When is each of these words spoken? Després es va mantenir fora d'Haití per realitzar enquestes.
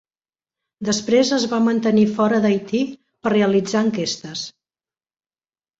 Després 0.89 1.33
es 1.37 1.45
va 1.51 1.59
mantenir 1.67 2.07
fora 2.15 2.41
d'Haití 2.47 2.83
per 2.89 3.35
realitzar 3.37 3.87
enquestes. 3.87 4.45